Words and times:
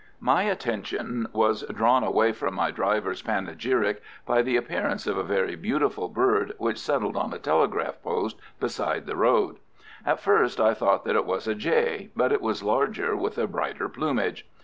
My 0.19 0.41
attention 0.45 1.27
was 1.31 1.61
drawn 1.71 2.03
away 2.03 2.31
from 2.31 2.55
my 2.55 2.71
driver's 2.71 3.21
panegyric 3.21 4.01
by 4.25 4.41
the 4.41 4.55
appearance 4.57 5.05
of 5.05 5.15
a 5.15 5.21
very 5.23 5.55
beautiful 5.55 6.07
bird 6.07 6.53
which 6.57 6.79
settled 6.79 7.15
on 7.15 7.31
a 7.35 7.37
telegraph 7.37 8.01
post 8.01 8.39
beside 8.59 9.05
the 9.05 9.15
road. 9.15 9.57
At 10.03 10.19
first 10.19 10.59
I 10.59 10.73
thought 10.73 11.05
that 11.05 11.15
it 11.15 11.27
was 11.27 11.47
a 11.47 11.53
jay, 11.53 12.09
but 12.15 12.31
it 12.31 12.41
was 12.41 12.63
larger, 12.63 13.15
with 13.15 13.37
a 13.37 13.45
brighter 13.45 13.87
plumage. 13.87 14.49